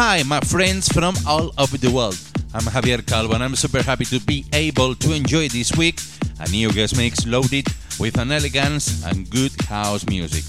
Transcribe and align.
Hi, 0.00 0.22
my 0.22 0.38
friends 0.38 0.86
from 0.86 1.16
all 1.26 1.50
over 1.58 1.76
the 1.76 1.90
world. 1.90 2.16
I'm 2.54 2.62
Javier 2.62 3.04
Calvo 3.04 3.34
and 3.34 3.42
I'm 3.42 3.56
super 3.56 3.82
happy 3.82 4.04
to 4.04 4.20
be 4.20 4.44
able 4.52 4.94
to 4.94 5.12
enjoy 5.12 5.48
this 5.48 5.76
week 5.76 5.98
a 6.38 6.48
new 6.50 6.70
guest 6.70 6.96
mix 6.96 7.26
loaded 7.26 7.66
with 7.98 8.16
an 8.16 8.30
elegance 8.30 9.04
and 9.04 9.28
good 9.28 9.50
house 9.62 10.06
music. 10.06 10.44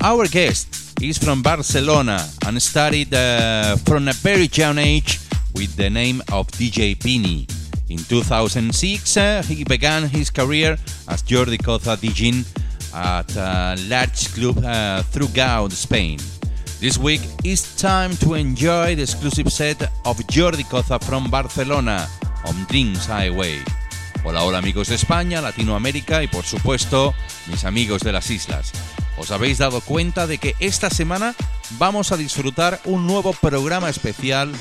Our 0.00 0.28
guest 0.28 1.02
is 1.02 1.18
from 1.18 1.42
Barcelona 1.42 2.24
and 2.46 2.62
started 2.62 3.12
uh, 3.12 3.74
from 3.78 4.06
a 4.06 4.12
very 4.12 4.48
young 4.52 4.78
age 4.78 5.18
with 5.56 5.74
the 5.74 5.90
name 5.90 6.22
of 6.30 6.46
DJ 6.52 6.96
Pini. 6.96 7.50
In 7.90 7.98
2006, 7.98 9.16
uh, 9.16 9.42
he 9.42 9.64
began 9.64 10.04
his 10.04 10.30
career 10.30 10.78
as 11.08 11.20
Jordi 11.24 11.58
Coza 11.58 11.96
DJing 11.96 12.46
at 12.94 13.34
a 13.34 13.74
large 13.88 14.32
club 14.32 14.64
uh, 14.64 15.02
throughout 15.02 15.72
Spain. 15.72 16.20
This 16.84 16.98
week 16.98 17.22
it's 17.42 17.80
time 17.80 18.14
to 18.18 18.34
enjoy 18.34 18.94
the 18.94 19.04
exclusive 19.04 19.50
set 19.50 19.90
of 20.04 20.18
Jordi 20.26 20.64
Coza 20.64 21.02
from 21.02 21.30
Barcelona 21.30 22.06
on 22.44 22.66
Dreams 22.68 23.06
Highway. 23.06 23.62
Hola, 24.22 24.44
hola 24.44 24.58
amigos 24.58 24.88
de 24.88 24.96
España, 24.96 25.40
Latinoamérica 25.40 26.22
y 26.22 26.26
por 26.26 26.44
supuesto 26.44 27.14
mis 27.46 27.64
amigos 27.64 28.02
de 28.02 28.12
las 28.12 28.30
islas. 28.30 28.72
Os 29.16 29.30
habéis 29.30 29.56
dado 29.56 29.80
cuenta 29.80 30.26
de 30.26 30.36
que 30.36 30.56
esta 30.60 30.90
semana 30.90 31.34
vamos 31.78 32.12
a 32.12 32.18
disfrutar 32.18 32.78
un 32.84 33.06
nuevo 33.06 33.32
programa 33.32 33.88
especial 33.88 34.52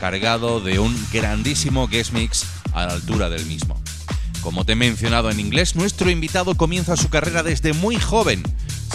cargado 0.00 0.60
de 0.60 0.78
un 0.78 0.96
grandísimo 1.12 1.88
guest 1.88 2.12
mix 2.12 2.46
a 2.74 2.86
la 2.86 2.92
altura 2.92 3.28
del 3.28 3.44
mismo. 3.46 3.81
Como 4.42 4.64
te 4.64 4.72
he 4.72 4.76
mencionado 4.76 5.30
en 5.30 5.38
inglés, 5.38 5.76
nuestro 5.76 6.10
invitado 6.10 6.56
comienza 6.56 6.96
su 6.96 7.08
carrera 7.08 7.44
desde 7.44 7.72
muy 7.72 7.96
joven, 7.96 8.42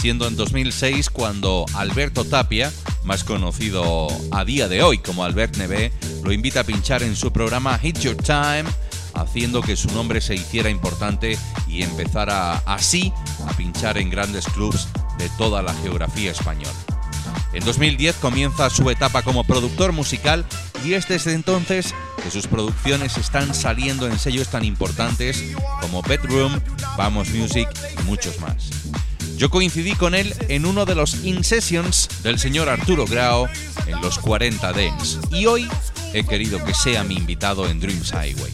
siendo 0.02 0.28
en 0.28 0.36
2006 0.36 1.10
cuando 1.10 1.66
Alberto 1.74 2.26
Tapia, 2.26 2.72
más 3.06 3.24
conocido 3.24 4.08
a 4.32 4.44
día 4.44 4.68
de 4.68 4.84
hoy 4.84 4.98
como 4.98 5.24
Albert 5.24 5.56
Neve, 5.56 5.94
lo 6.24 6.34
invita 6.34 6.60
a 6.60 6.64
pinchar 6.66 7.02
en 7.02 7.16
su 7.16 7.32
programa 7.32 7.80
Hit 7.80 8.00
Your 8.00 8.18
Time, 8.18 8.66
haciendo 9.14 9.62
que 9.62 9.78
su 9.78 9.90
nombre 9.92 10.20
se 10.20 10.36
hiciera 10.36 10.70
importante 10.70 11.38
y 11.66 11.82
empezara 11.82 12.58
así 12.66 13.14
a 13.48 13.56
pinchar 13.56 13.98
en 13.98 14.10
grandes 14.10 14.46
clubs 14.48 14.90
de 15.18 15.30
toda 15.38 15.62
la 15.62 15.74
geografía 15.76 16.32
española. 16.32 16.76
En 17.54 17.64
2010 17.64 18.18
comienza 18.18 18.70
su 18.70 18.90
etapa 18.90 19.22
como 19.22 19.46
productor 19.46 19.94
musical 19.94 20.46
y 20.84 20.94
es 20.94 21.08
desde 21.08 21.34
entonces 21.34 21.94
que 22.22 22.32
sus 22.32 22.48
producciones 22.48 23.18
están 23.18 23.54
saliendo 23.54 24.08
en 24.08 24.20
sellos 24.20 24.50
tan 24.50 24.64
importantes 24.64 25.44
como 25.82 26.02
Bedroom, 26.02 26.60
Vamos 26.98 27.30
Music 27.30 27.70
y 28.00 28.04
muchos 28.04 28.40
más. 28.40 28.70
Yo 29.38 29.50
coincidí 29.50 29.94
con 29.94 30.16
él 30.16 30.34
en 30.50 30.66
uno 30.66 30.86
de 30.86 30.96
los 30.96 31.24
In 31.24 31.44
Sessions 31.44 32.10
del 32.24 32.40
señor 32.40 32.70
Arturo 32.70 33.06
Grau 33.06 33.48
en 33.86 34.02
los 34.02 34.18
40 34.18 34.74
Dents 34.74 35.20
y 35.32 35.46
hoy 35.46 35.70
he 36.14 36.24
querido 36.24 36.64
que 36.64 36.74
sea 36.74 37.04
mi 37.04 37.16
invitado 37.16 37.70
en 37.70 37.80
Dreams 37.80 38.12
Highway. 38.12 38.54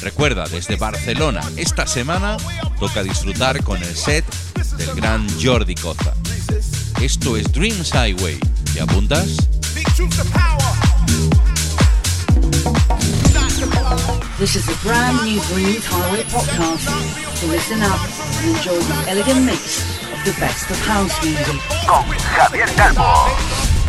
Recuerda, 0.00 0.46
desde 0.48 0.76
Barcelona, 0.76 1.42
esta 1.56 1.86
semana 1.86 2.38
toca 2.78 3.02
disfrutar 3.02 3.62
con 3.62 3.82
el 3.82 3.94
set 3.94 4.24
del 4.78 4.94
gran 4.94 5.26
Jordi 5.38 5.74
Coza. 5.74 6.14
Esto 7.00 7.36
es 7.36 7.52
Dreams 7.52 7.92
Highway. 7.92 8.38
¿Te 8.72 8.80
apuntas? 8.80 9.36
This 14.38 14.56
is 14.56 14.68
a 14.68 14.76
brand 14.82 15.22
new 15.24 15.40
Dreams 15.52 15.84
Highway 15.84 16.22
podcast. 16.24 16.88
So 17.36 17.46
listen 17.46 17.82
up 17.82 18.00
and 18.38 18.56
enjoy 18.56 18.78
the 18.78 19.10
elegant 19.10 19.44
mix 19.44 20.00
of 20.12 20.24
the 20.24 20.32
best 20.40 20.70
of 20.70 20.78
house 20.86 21.22
music. 21.24 21.60
Con 21.86 22.04
Javier 22.36 22.68
Calvo. 22.76 23.80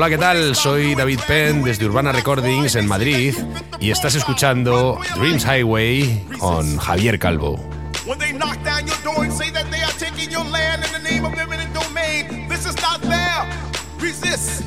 Hola, 0.00 0.08
¿qué 0.08 0.16
tal? 0.16 0.56
Soy 0.56 0.94
David 0.94 1.20
Penn 1.28 1.62
desde 1.62 1.84
Urbana 1.84 2.10
Recordings 2.10 2.74
en 2.74 2.88
Madrid 2.88 3.34
y 3.80 3.90
estás 3.90 4.14
escuchando 4.14 4.98
Dreams 5.16 5.44
Highway 5.44 6.24
con 6.38 6.78
Javier 6.78 7.18
Calvo. 7.18 7.56
When 8.06 8.18
they 8.18 8.32
knock 8.32 8.56
down 8.64 8.86
your 8.86 8.96
door 9.04 9.24
and 9.24 9.30
say 9.30 9.50
that 9.50 9.66
they 9.70 9.82
are 9.82 9.92
taking 9.98 10.30
your 10.30 10.46
land 10.46 10.86
in 10.86 10.92
the 10.92 11.06
name 11.06 11.26
of 11.26 11.34
eminent 11.38 11.74
domain, 11.74 12.48
this 12.48 12.64
is 12.64 12.74
not 12.80 13.02
fair. 13.02 13.44
Resist. 14.00 14.62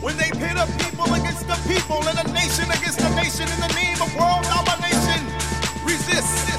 When 0.00 0.16
they 0.16 0.30
pit 0.30 0.56
a 0.56 0.66
people 0.78 1.12
against 1.12 1.46
the 1.46 1.58
people 1.68 2.00
and 2.08 2.18
a 2.18 2.32
nation 2.32 2.70
against 2.70 3.02
a 3.02 3.10
nation 3.16 3.46
in 3.46 3.60
the 3.60 3.74
name 3.74 4.00
of 4.00 4.08
world 4.16 4.44
domination, 4.44 5.26
resist. 5.84 6.55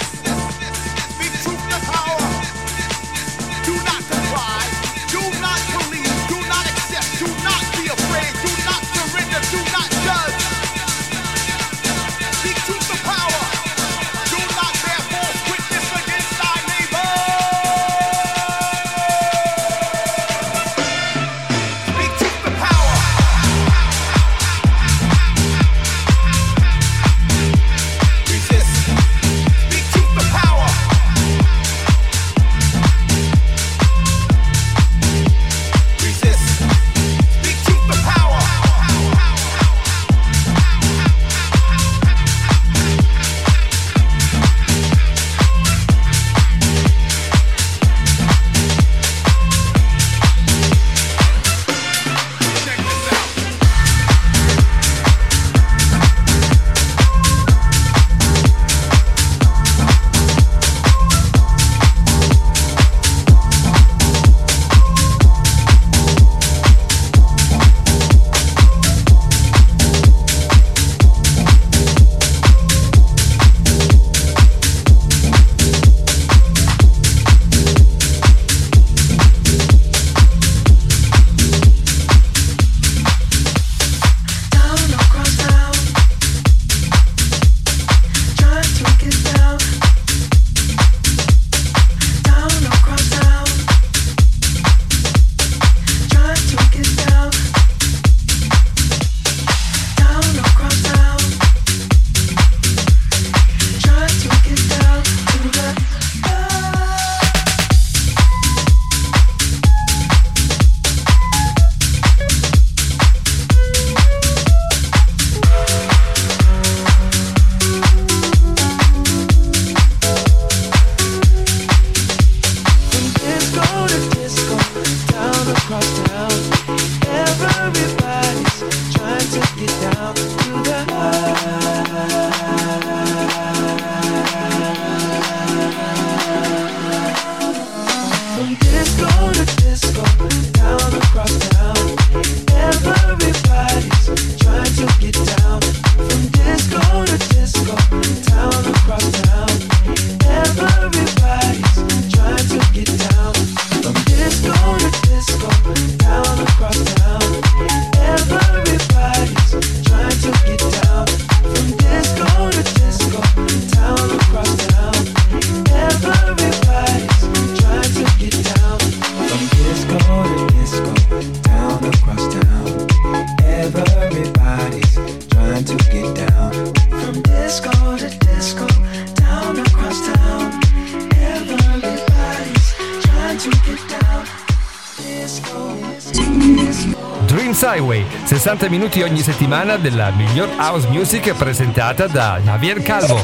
60 188.47 188.69
minuti 188.69 189.01
ogni 189.01 189.19
settimana 189.19 189.75
della 189.75 190.09
miglior 190.11 190.47
house 190.55 190.87
music 190.87 191.33
presentata 191.35 192.07
da 192.07 192.39
Javier 192.41 192.81
Calvo. 192.81 193.17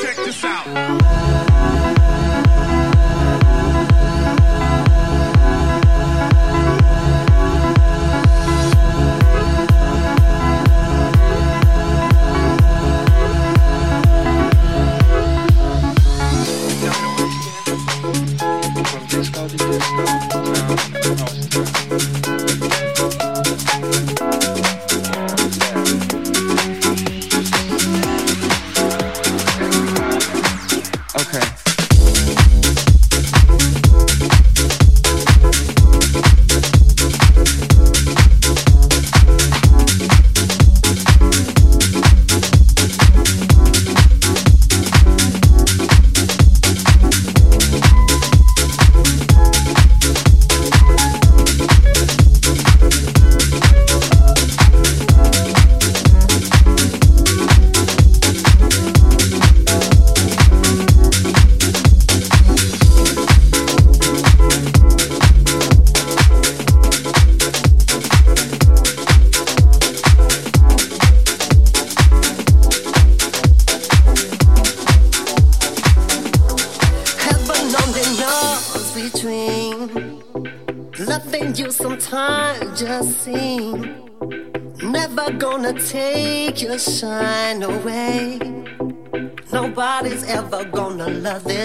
Check 0.00 0.24
this 0.24 0.42
out. 0.42 2.03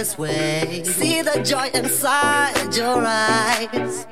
This 0.10 0.18
way. 0.18 0.84
See 0.84 1.22
the 1.22 1.42
joy 1.44 1.70
inside 1.74 2.76
your 2.76 3.04
eyes. 3.06 4.08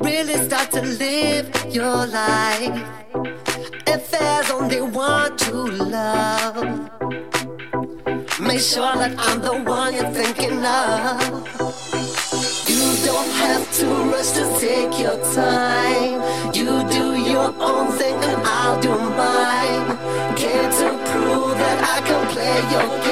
Really 0.00 0.36
start 0.46 0.70
to 0.72 0.82
live 0.82 1.46
your 1.70 2.06
life. 2.06 2.86
If 3.86 4.10
there's 4.10 4.50
only 4.50 4.80
one 4.80 5.36
true 5.36 5.70
love. 5.70 6.56
Make 8.40 8.60
sure 8.60 8.94
that 8.96 9.14
I'm 9.18 9.40
the 9.40 9.54
one 9.70 9.94
you're 9.94 10.10
thinking 10.10 10.64
of. 10.64 11.20
You 12.68 12.84
don't 13.06 13.32
have 13.44 13.64
to 13.78 13.86
rush 14.12 14.30
to 14.32 14.44
take 14.58 14.98
your 14.98 15.18
time. 15.34 16.22
You 16.54 16.70
do 16.90 17.06
your 17.30 17.54
own 17.60 17.92
thing 17.92 18.14
and 18.14 18.42
I'll 18.44 18.80
do 18.80 18.94
mine. 19.20 19.86
Came 20.36 20.70
to 20.80 20.88
prove 21.10 21.54
that 21.62 21.78
I 21.94 22.00
can 22.08 22.22
play 22.34 22.56
your 22.72 23.02
game. 23.04 23.11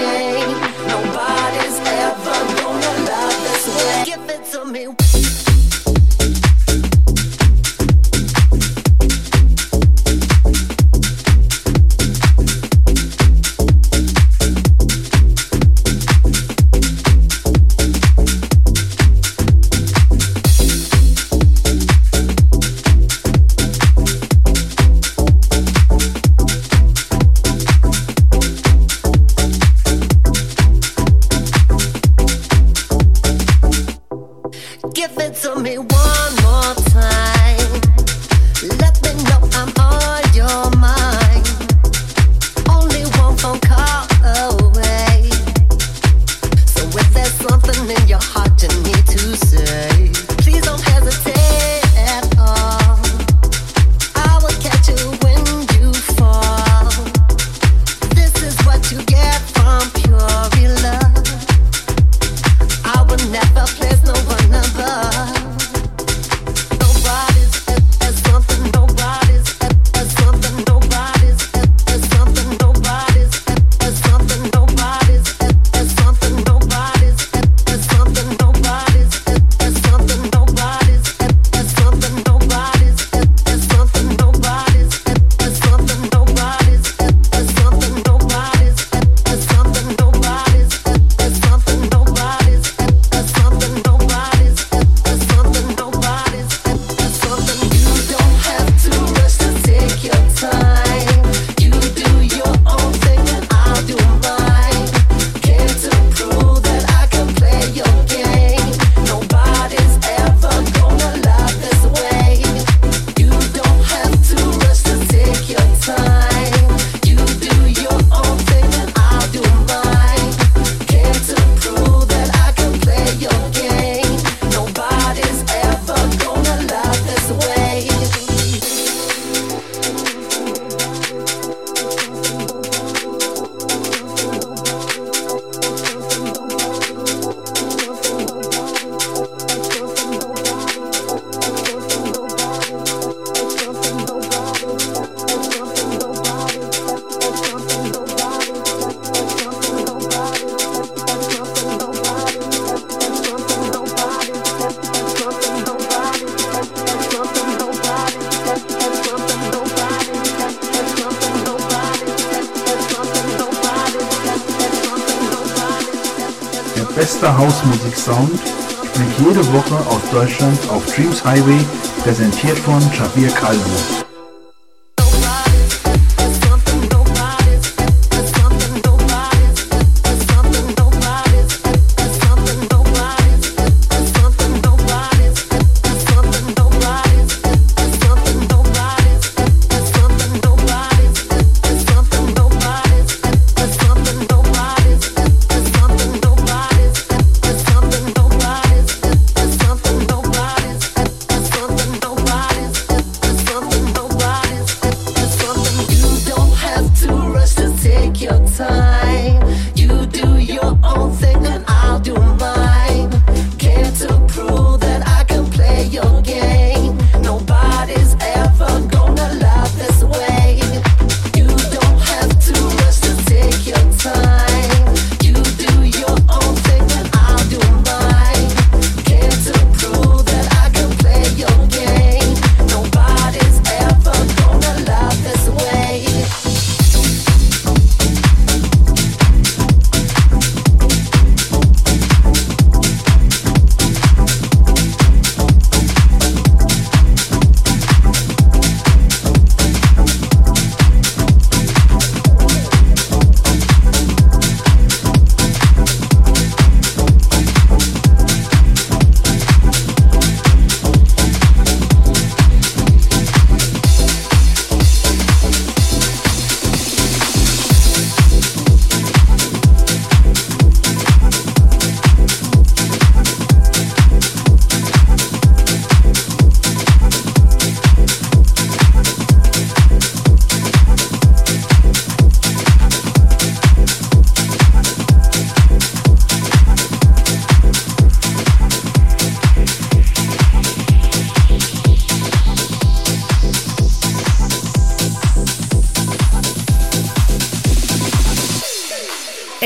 Highway, 171.31 171.65
präsentiert 172.03 172.59
von 172.59 172.81
Javier 172.93 173.31
Calvo. 173.31 174.10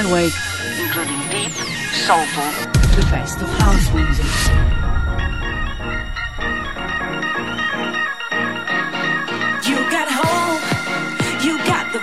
highway, 0.00 0.30
including 0.80 1.18
deep, 1.28 1.52
soulful, 2.06 2.50
the 2.94 3.06
best 3.10 3.42
of 3.42 3.48
house 3.58 3.92
music. 3.92 4.26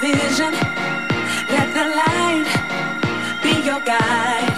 vision. 0.01 0.53
Let 1.55 1.67
the 1.77 1.85
light 2.01 2.49
be 3.41 3.53
your 3.65 3.79
guide. 3.79 4.57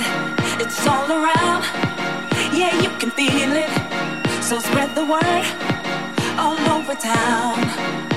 It's 0.60 0.88
all 0.88 1.10
around. 1.10 1.64
Yeah, 2.60 2.74
you 2.82 2.90
can 2.98 3.12
feel 3.12 3.52
it. 3.64 3.72
So 4.44 4.60
spread 4.60 4.96
the 4.96 5.06
word 5.06 5.46
all 6.40 6.60
over 6.76 6.96
town. 6.96 8.17